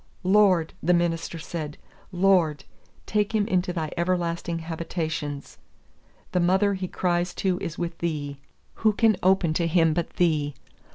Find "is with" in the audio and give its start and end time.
7.59-7.99